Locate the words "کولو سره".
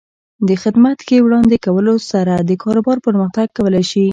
1.65-2.33